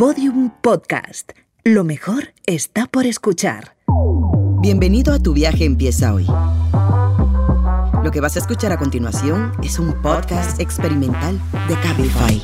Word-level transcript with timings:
Podium 0.00 0.50
Podcast. 0.62 1.32
Lo 1.62 1.84
mejor 1.84 2.32
está 2.46 2.86
por 2.86 3.04
escuchar. 3.04 3.76
Bienvenido 4.62 5.12
a 5.12 5.18
Tu 5.18 5.34
viaje 5.34 5.66
empieza 5.66 6.14
hoy. 6.14 6.26
Lo 8.02 8.10
que 8.10 8.22
vas 8.22 8.34
a 8.36 8.38
escuchar 8.38 8.72
a 8.72 8.78
continuación 8.78 9.52
es 9.62 9.78
un 9.78 9.92
podcast 10.00 10.58
experimental 10.58 11.38
de 11.68 11.74
Cabify. 11.82 12.42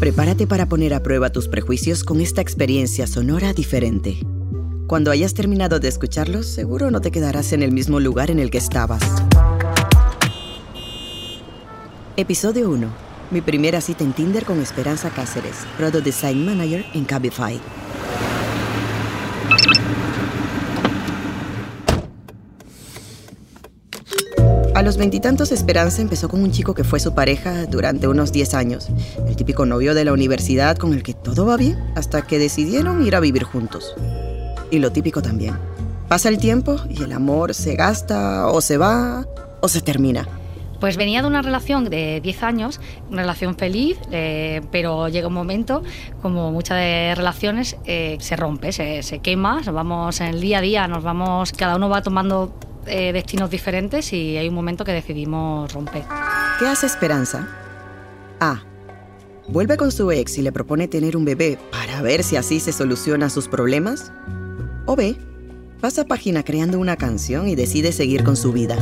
Prepárate 0.00 0.46
para 0.46 0.64
poner 0.64 0.94
a 0.94 1.02
prueba 1.02 1.28
tus 1.28 1.46
prejuicios 1.46 2.04
con 2.04 2.22
esta 2.22 2.40
experiencia 2.40 3.06
sonora 3.06 3.52
diferente. 3.52 4.18
Cuando 4.86 5.10
hayas 5.10 5.34
terminado 5.34 5.78
de 5.78 5.88
escucharlos, 5.88 6.46
seguro 6.46 6.90
no 6.90 7.02
te 7.02 7.10
quedarás 7.10 7.52
en 7.52 7.62
el 7.62 7.70
mismo 7.70 8.00
lugar 8.00 8.30
en 8.30 8.38
el 8.38 8.50
que 8.50 8.56
estabas. 8.56 9.02
Episodio 12.16 12.70
1. 12.70 13.03
Mi 13.30 13.40
primera 13.40 13.80
cita 13.80 14.04
en 14.04 14.12
Tinder 14.12 14.44
con 14.44 14.60
Esperanza 14.60 15.10
Cáceres, 15.10 15.56
Product 15.76 16.04
Design 16.04 16.44
Manager 16.44 16.84
en 16.94 17.04
Cabify. 17.04 17.60
A 24.74 24.82
los 24.82 24.96
veintitantos, 24.96 25.52
Esperanza 25.52 26.02
empezó 26.02 26.28
con 26.28 26.42
un 26.42 26.50
chico 26.50 26.74
que 26.74 26.84
fue 26.84 26.98
su 26.98 27.14
pareja 27.14 27.64
durante 27.66 28.08
unos 28.08 28.32
10 28.32 28.54
años. 28.54 28.88
El 29.26 29.36
típico 29.36 29.66
novio 29.66 29.94
de 29.94 30.04
la 30.04 30.12
universidad 30.12 30.76
con 30.76 30.92
el 30.92 31.02
que 31.02 31.14
todo 31.14 31.46
va 31.46 31.56
bien 31.56 31.78
hasta 31.94 32.22
que 32.22 32.40
decidieron 32.40 33.06
ir 33.06 33.14
a 33.14 33.20
vivir 33.20 33.44
juntos. 33.44 33.94
Y 34.70 34.80
lo 34.80 34.90
típico 34.90 35.22
también. 35.22 35.54
Pasa 36.08 36.28
el 36.28 36.38
tiempo 36.38 36.76
y 36.90 37.02
el 37.04 37.12
amor 37.12 37.54
se 37.54 37.76
gasta 37.76 38.48
o 38.48 38.60
se 38.60 38.76
va 38.76 39.26
o 39.60 39.68
se 39.68 39.80
termina. 39.80 40.28
Pues 40.84 40.98
venía 40.98 41.22
de 41.22 41.28
una 41.28 41.40
relación 41.40 41.88
de 41.88 42.20
10 42.20 42.42
años, 42.42 42.78
una 43.08 43.22
relación 43.22 43.56
feliz, 43.56 43.96
eh, 44.10 44.60
pero 44.70 45.08
llega 45.08 45.28
un 45.28 45.32
momento, 45.32 45.82
como 46.20 46.52
muchas 46.52 46.76
de 46.76 47.14
relaciones, 47.14 47.78
eh, 47.86 48.18
se 48.20 48.36
rompe, 48.36 48.70
se, 48.70 49.02
se 49.02 49.20
quema, 49.20 49.62
vamos 49.72 50.20
en 50.20 50.26
el 50.26 50.42
día 50.42 50.58
a 50.58 50.60
día, 50.60 50.86
nos 50.86 51.02
vamos, 51.02 51.52
cada 51.52 51.76
uno 51.76 51.88
va 51.88 52.02
tomando 52.02 52.54
eh, 52.84 53.14
destinos 53.14 53.48
diferentes 53.48 54.12
y 54.12 54.36
hay 54.36 54.46
un 54.46 54.54
momento 54.54 54.84
que 54.84 54.92
decidimos 54.92 55.72
romper. 55.72 56.02
¿Qué 56.58 56.66
hace 56.66 56.84
Esperanza? 56.84 57.48
A. 58.40 58.62
Vuelve 59.48 59.78
con 59.78 59.90
su 59.90 60.12
ex 60.12 60.36
y 60.36 60.42
le 60.42 60.52
propone 60.52 60.86
tener 60.86 61.16
un 61.16 61.24
bebé 61.24 61.58
para 61.72 62.02
ver 62.02 62.22
si 62.22 62.36
así 62.36 62.60
se 62.60 62.72
solucionan 62.72 63.30
sus 63.30 63.48
problemas. 63.48 64.12
O 64.84 64.96
B. 64.96 65.16
Pasa 65.80 66.04
página 66.04 66.42
creando 66.42 66.78
una 66.78 66.96
canción 66.96 67.48
y 67.48 67.54
decide 67.54 67.90
seguir 67.90 68.22
con 68.22 68.36
su 68.36 68.52
vida. 68.52 68.76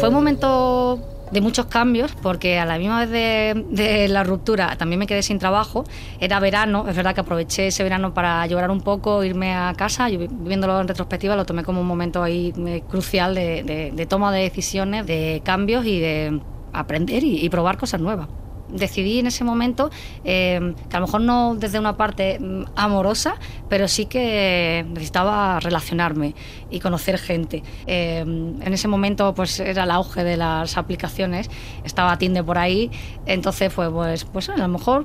Fue 0.00 0.08
un 0.08 0.16
momento 0.16 1.11
de 1.32 1.40
muchos 1.40 1.66
cambios, 1.66 2.12
porque 2.22 2.58
a 2.58 2.66
la 2.66 2.78
misma 2.78 3.00
vez 3.00 3.10
de, 3.10 3.64
de, 3.70 4.08
la 4.08 4.22
ruptura 4.22 4.76
también 4.76 4.98
me 4.98 5.06
quedé 5.06 5.22
sin 5.22 5.38
trabajo. 5.38 5.84
Era 6.20 6.38
verano, 6.40 6.86
es 6.88 6.94
verdad 6.94 7.14
que 7.14 7.22
aproveché 7.22 7.68
ese 7.68 7.82
verano 7.82 8.12
para 8.14 8.46
llorar 8.46 8.70
un 8.70 8.82
poco, 8.82 9.24
irme 9.24 9.54
a 9.54 9.72
casa. 9.76 10.08
Yo, 10.08 10.18
viéndolo 10.28 10.80
en 10.80 10.88
retrospectiva, 10.88 11.34
lo 11.34 11.46
tomé 11.46 11.64
como 11.64 11.80
un 11.80 11.86
momento 11.86 12.22
ahí 12.22 12.52
eh, 12.66 12.82
crucial 12.88 13.34
de, 13.34 14.06
toma 14.08 14.30
de 14.32 14.42
decisiones, 14.42 15.06
de 15.06 15.40
cambios 15.44 15.86
y 15.86 16.00
de 16.00 16.40
aprender 16.72 17.24
y 17.24 17.48
probar 17.48 17.76
cosas 17.78 18.00
nuevas 18.00 18.28
decidí 18.72 19.18
en 19.18 19.26
ese 19.26 19.44
momento 19.44 19.90
eh, 20.24 20.74
que 20.88 20.96
a 20.96 21.00
lo 21.00 21.06
mejor 21.06 21.20
no 21.20 21.54
desde 21.54 21.78
una 21.78 21.96
parte 21.96 22.38
mm, 22.38 22.64
amorosa, 22.76 23.36
pero 23.68 23.88
sí 23.88 24.06
que 24.06 24.84
necesitaba 24.88 25.60
relacionarme 25.60 26.34
y 26.70 26.80
conocer 26.80 27.18
gente. 27.18 27.62
Eh, 27.86 28.20
en 28.20 28.72
ese 28.72 28.88
momento 28.88 29.34
pues 29.34 29.60
era 29.60 29.84
el 29.84 29.90
auge 29.90 30.24
de 30.24 30.36
las 30.36 30.76
aplicaciones, 30.76 31.50
estaba 31.84 32.16
Tinder 32.18 32.44
por 32.44 32.58
ahí, 32.58 32.90
entonces 33.26 33.72
fue 33.72 33.90
pues, 33.90 34.24
pues 34.24 34.48
a 34.48 34.56
lo 34.56 34.68
mejor 34.68 35.04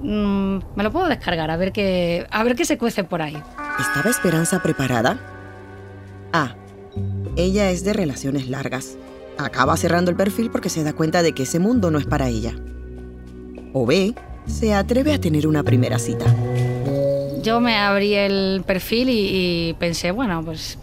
mmm, 0.00 0.58
me 0.76 0.82
lo 0.82 0.92
puedo 0.92 1.08
descargar 1.08 1.50
a 1.50 1.56
ver 1.56 1.72
qué 1.72 2.26
a 2.30 2.42
ver 2.44 2.56
qué 2.56 2.64
se 2.64 2.78
cuece 2.78 3.04
por 3.04 3.22
ahí. 3.22 3.40
¿Estaba 3.78 4.10
Esperanza 4.10 4.62
preparada? 4.62 5.18
A. 6.32 6.54
Ella 7.36 7.70
es 7.70 7.84
de 7.84 7.92
relaciones 7.92 8.48
largas. 8.48 8.98
Acaba 9.38 9.76
cerrando 9.76 10.10
el 10.10 10.16
perfil 10.16 10.50
porque 10.50 10.68
se 10.68 10.82
da 10.82 10.92
cuenta 10.92 11.22
de 11.22 11.32
que 11.32 11.44
ese 11.44 11.60
mundo 11.60 11.92
no 11.92 11.98
es 11.98 12.06
para 12.06 12.28
ella 12.28 12.54
o 13.72 13.86
B, 13.86 14.14
se 14.46 14.74
atreve 14.74 15.12
a 15.12 15.20
tener 15.20 15.46
una 15.46 15.62
primera 15.62 15.98
cita. 15.98 16.34
Yo 17.42 17.60
me 17.60 17.76
abrí 17.76 18.14
el 18.14 18.62
perfil 18.66 19.08
y, 19.10 19.76
pensé, 19.78 20.10
bueno, 20.10 20.42
pues 20.44 20.78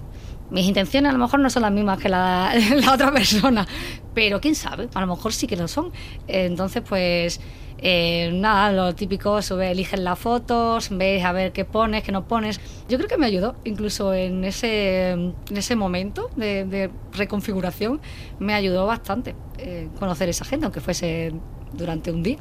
mis 0.50 0.66
intenciones 0.66 1.10
a 1.10 1.14
lo 1.14 1.20
mejor 1.20 1.40
no 1.40 1.50
son 1.50 1.64
las 1.64 1.72
mismas 1.72 2.00
que 2.00 2.10
la, 2.10 2.54
otra 2.94 3.12
persona, 3.12 3.68
pero 4.14 4.40
quién 4.40 4.56
sabe, 4.56 4.88
a 4.94 5.02
lo 5.02 5.08
mejor 5.08 5.34
sí 5.34 5.48
que 5.48 5.58
lo 5.58 5.68
son. 5.68 5.92
Entonces, 6.28 6.82
pues 6.88 7.42
eh, 7.80 8.32
nada, 8.34 8.72
lo 8.72 8.96
típico, 8.96 9.42
sube, 9.42 9.72
eliges 9.72 10.00
las 10.00 10.18
fotos, 10.18 10.90
ves 10.92 11.26
a 11.26 11.34
ver 11.34 11.52
qué 11.52 11.66
pones, 11.66 12.04
qué 12.04 12.12
no 12.12 12.28
pones. 12.28 12.62
Yo 12.88 12.98
creo 12.98 13.10
que 13.10 13.18
me 13.18 13.26
ayudó, 13.26 13.56
incluso 13.66 14.14
en 14.14 14.46
ese, 14.46 15.10
en 15.10 15.36
ese 15.50 15.76
momento 15.76 16.30
de, 16.36 16.66
de 16.66 16.90
reconfiguración, 17.12 18.00
me 18.40 18.54
ayudó 18.54 18.86
bastante 18.86 19.36
eh, 19.58 19.90
conocer 20.00 20.30
esa 20.30 20.46
gente, 20.46 20.66
aunque 20.66 20.80
fuese 20.80 21.34
durante 21.74 22.12
un 22.12 22.24
día 22.24 22.38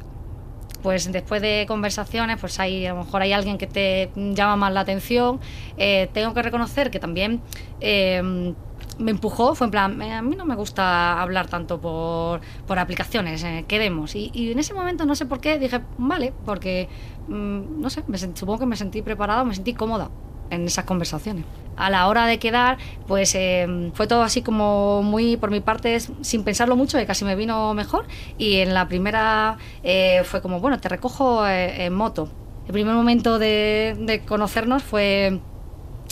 pues 0.81 1.11
después 1.11 1.41
de 1.41 1.65
conversaciones, 1.67 2.37
pues 2.39 2.59
hay, 2.59 2.85
a 2.85 2.93
lo 2.93 3.03
mejor 3.03 3.21
hay 3.21 3.33
alguien 3.33 3.57
que 3.57 3.67
te 3.67 4.11
llama 4.15 4.55
más 4.55 4.73
la 4.73 4.81
atención. 4.81 5.39
Eh, 5.77 6.09
tengo 6.13 6.33
que 6.33 6.41
reconocer 6.41 6.91
que 6.91 6.99
también 6.99 7.41
eh, 7.81 8.53
me 8.97 9.11
empujó, 9.11 9.55
fue 9.55 9.65
en 9.65 9.71
plan, 9.71 10.01
a 10.01 10.21
mí 10.21 10.35
no 10.35 10.45
me 10.45 10.55
gusta 10.55 11.21
hablar 11.21 11.47
tanto 11.47 11.79
por, 11.81 12.41
por 12.65 12.79
aplicaciones, 12.79 13.43
eh, 13.43 13.65
quedemos. 13.67 14.15
Y, 14.15 14.31
y, 14.33 14.51
en 14.51 14.59
ese 14.59 14.73
momento, 14.73 15.05
no 15.05 15.15
sé 15.15 15.25
por 15.25 15.39
qué, 15.39 15.59
dije, 15.59 15.81
vale, 15.97 16.33
porque, 16.45 16.87
mmm, 17.27 17.81
no 17.81 17.89
sé, 17.89 18.03
me, 18.07 18.17
supongo 18.17 18.59
que 18.59 18.65
me 18.65 18.75
sentí 18.75 19.01
preparada, 19.01 19.43
me 19.43 19.55
sentí 19.55 19.73
cómoda 19.73 20.09
en 20.49 20.65
esas 20.65 20.85
conversaciones. 20.85 21.45
A 21.77 21.89
la 21.89 22.07
hora 22.07 22.25
de 22.25 22.39
quedar, 22.39 22.77
pues 23.05 23.35
eh, 23.35 23.91
fue 23.93 24.07
todo 24.07 24.23
así 24.23 24.41
como 24.41 25.03
muy, 25.03 25.35
por 25.35 25.51
mi 25.51 25.59
parte, 25.59 25.99
sin 25.99 26.43
pensarlo 26.43 26.75
mucho, 26.77 26.97
que 26.97 27.05
casi 27.05 27.25
me 27.25 27.35
vino 27.35 27.73
mejor. 27.73 28.05
Y 28.37 28.57
en 28.57 28.73
la 28.73 28.87
primera 28.87 29.57
eh, 29.83 30.21
fue 30.23 30.41
como, 30.41 30.61
bueno, 30.61 30.79
te 30.79 30.87
recojo 30.87 31.45
eh, 31.45 31.85
en 31.85 31.93
moto. 31.93 32.29
El 32.67 32.71
primer 32.71 32.95
momento 32.95 33.39
de, 33.39 34.21
conocernos 34.25 34.83
fue 34.83 35.39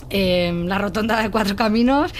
en 0.09 0.67
la 0.67 0.77
rotonda 0.77 1.21
de 1.21 1.31
Cuatro 1.31 1.55
Caminos 1.55 2.13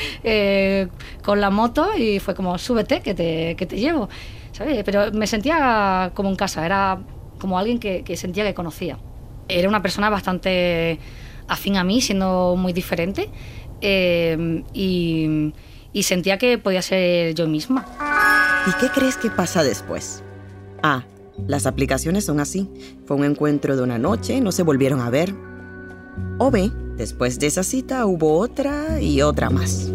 con 1.22 1.42
la 1.42 1.50
moto 1.50 1.96
y 1.96 2.20
fue 2.20 2.34
como, 2.34 2.58
súbete, 2.58 3.02
que 3.02 3.14
te, 3.14 3.56
que 3.56 3.66
te 3.66 3.78
llevo. 3.78 4.10
¿sabes? 4.54 4.84
Pero 4.86 5.12
me 5.12 5.28
sentía 5.28 6.12
como 6.14 6.30
en 6.30 6.36
casa, 6.36 6.66
era 6.66 7.00
como 7.40 7.60
alguien 7.60 7.78
que 7.80 8.18
sentía 8.18 8.46
que 8.46 8.54
conocía. 8.54 8.98
Era 9.50 9.68
una 9.68 9.82
persona 9.82 10.10
bastante 10.10 10.98
afín 11.48 11.78
a 11.78 11.84
mí, 11.84 12.02
siendo 12.02 12.56
muy 12.58 12.74
diferente, 12.74 13.30
eh, 13.82 14.64
y, 14.74 15.54
sentía 16.04 16.38
que 16.38 16.58
podía 16.58 16.82
ser 16.82 17.36
yo 17.36 17.48
misma. 17.48 17.86
¿Y 18.68 18.80
qué 18.80 18.90
crees 18.90 19.18
que 19.18 19.30
pasa 19.30 19.64
después? 19.64 20.24
Ah, 20.82 21.04
las 21.48 21.66
aplicaciones 21.66 22.26
son 22.26 22.40
así. 22.40 22.70
Fue 23.06 23.18
un 23.18 23.26
encuentro 23.26 23.76
de 23.76 23.84
una 23.84 23.98
noche, 23.98 24.42
no 24.42 24.52
se 24.52 24.64
volvieron 24.64 25.02
a 25.02 25.10
ver. 25.10 25.34
O 26.38 26.52
B, 26.52 26.72
después 26.98 27.40
de 27.40 27.48
esa 27.48 27.64
cita 27.64 28.06
hubo 28.06 28.38
otra 28.38 29.02
y 29.02 29.22
otra 29.22 29.50
más 29.50 29.92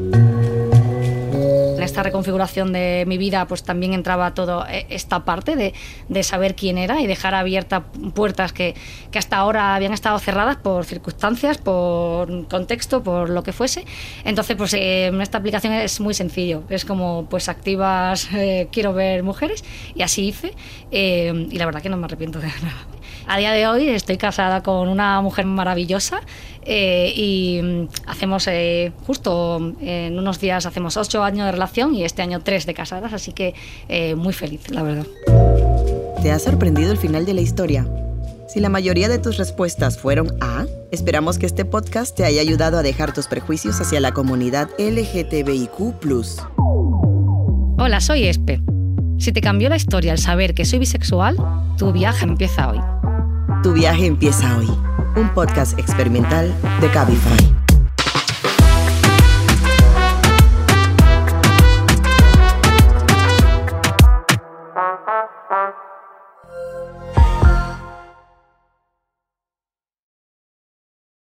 esta 1.88 2.02
reconfiguración 2.02 2.72
de 2.72 3.04
mi 3.06 3.18
vida 3.18 3.46
pues 3.46 3.62
también 3.62 3.94
entraba 3.94 4.34
toda 4.34 4.70
esta 4.70 5.24
parte 5.24 5.56
de, 5.56 5.74
de, 6.08 6.22
saber 6.22 6.54
quién 6.54 6.78
era 6.78 7.00
y 7.00 7.06
dejar 7.06 7.34
abiertas 7.34 7.82
puertas 8.14 8.52
que, 8.52 8.74
que, 9.10 9.18
hasta 9.18 9.36
ahora 9.36 9.74
habían 9.74 9.92
estado 9.92 10.18
cerradas 10.18 10.56
por 10.56 10.84
circunstancias, 10.84 11.58
por 11.58 12.48
contexto, 12.48 13.02
por 13.02 13.30
lo 13.30 13.42
que 13.42 13.52
fuese. 13.52 13.84
Entonces 14.24 14.56
pues 14.56 14.74
eh, 14.74 15.10
esta 15.20 15.38
aplicación 15.38 15.72
es 15.72 16.00
muy 16.00 16.14
sencillo, 16.14 16.62
es 16.68 16.84
como 16.84 17.26
pues 17.28 17.48
activas 17.48 18.28
eh, 18.34 18.68
quiero 18.70 18.92
ver 18.92 19.22
mujeres 19.22 19.64
y 19.94 20.02
así 20.02 20.28
hice 20.28 20.52
eh, 20.90 21.46
y 21.50 21.58
la 21.58 21.66
verdad 21.66 21.82
que 21.82 21.88
no 21.88 21.96
me 21.96 22.04
arrepiento 22.04 22.38
de 22.40 22.48
nada. 22.62 22.97
A 23.30 23.36
día 23.36 23.52
de 23.52 23.66
hoy 23.66 23.90
estoy 23.90 24.16
casada 24.16 24.62
con 24.62 24.88
una 24.88 25.20
mujer 25.20 25.44
maravillosa 25.44 26.22
eh, 26.62 27.12
y 27.14 27.60
hacemos 28.06 28.46
eh, 28.48 28.90
justo 29.06 29.74
en 29.82 30.18
unos 30.18 30.40
días 30.40 30.64
hacemos 30.64 30.96
ocho 30.96 31.22
años 31.22 31.44
de 31.44 31.52
relación 31.52 31.94
y 31.94 32.04
este 32.04 32.22
año 32.22 32.40
tres 32.40 32.64
de 32.64 32.72
casadas, 32.72 33.12
así 33.12 33.32
que 33.32 33.54
eh, 33.90 34.14
muy 34.14 34.32
feliz, 34.32 34.70
la 34.70 34.82
verdad. 34.82 35.06
¿Te 36.22 36.32
ha 36.32 36.38
sorprendido 36.38 36.90
el 36.90 36.96
final 36.96 37.26
de 37.26 37.34
la 37.34 37.42
historia? 37.42 37.86
Si 38.48 38.60
la 38.60 38.70
mayoría 38.70 39.10
de 39.10 39.18
tus 39.18 39.36
respuestas 39.36 39.98
fueron 39.98 40.34
A, 40.40 40.64
esperamos 40.90 41.38
que 41.38 41.44
este 41.44 41.66
podcast 41.66 42.16
te 42.16 42.24
haya 42.24 42.40
ayudado 42.40 42.78
a 42.78 42.82
dejar 42.82 43.12
tus 43.12 43.26
prejuicios 43.26 43.78
hacia 43.78 44.00
la 44.00 44.12
comunidad 44.12 44.70
LGTBIQ. 44.78 46.02
Hola, 47.78 48.00
soy 48.00 48.26
Espe. 48.26 48.62
Si 49.18 49.32
te 49.32 49.42
cambió 49.42 49.68
la 49.68 49.76
historia 49.76 50.12
al 50.12 50.18
saber 50.18 50.54
que 50.54 50.64
soy 50.64 50.78
bisexual, 50.78 51.36
tu 51.76 51.92
viaje 51.92 52.24
empieza 52.24 52.70
hoy. 52.70 52.97
Tu 53.62 53.72
viaje 53.72 54.06
empieza 54.06 54.56
hoy. 54.56 54.68
Un 55.16 55.28
podcast 55.34 55.78
experimental 55.78 56.54
de 56.80 56.90
Cabify. 56.90 57.57